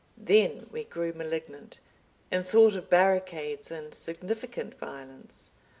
[0.17, 1.79] Then we grew malignant,
[2.31, 5.51] and thought of barricades and significant violence.